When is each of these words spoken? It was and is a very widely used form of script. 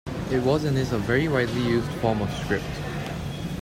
It 0.31 0.41
was 0.43 0.63
and 0.63 0.75
is 0.79 0.93
a 0.93 0.97
very 0.97 1.27
widely 1.27 1.61
used 1.61 1.87
form 1.99 2.23
of 2.23 2.33
script. 2.43 2.65